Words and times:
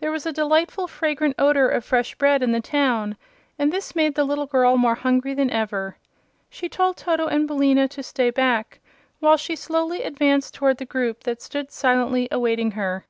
There 0.00 0.12
was 0.12 0.26
a 0.26 0.34
delightful 0.34 0.86
fragrant 0.86 1.34
odor 1.38 1.66
of 1.66 1.82
fresh 1.82 2.14
bread 2.16 2.42
in 2.42 2.52
the 2.52 2.60
town, 2.60 3.16
and 3.58 3.72
this 3.72 3.96
made 3.96 4.14
the 4.16 4.24
little 4.24 4.44
girl 4.44 4.76
more 4.76 4.96
hungry 4.96 5.32
than 5.32 5.48
ever. 5.50 5.96
She 6.50 6.68
told 6.68 6.98
Toto 6.98 7.26
and 7.26 7.48
Billina 7.48 7.88
to 7.88 8.02
stay 8.02 8.28
back 8.28 8.80
while 9.20 9.38
she 9.38 9.56
slowly 9.56 10.02
advanced 10.02 10.52
toward 10.52 10.76
the 10.76 10.84
group 10.84 11.22
that 11.22 11.40
stood 11.40 11.70
silently 11.70 12.28
awaiting 12.30 12.72
her. 12.72 13.06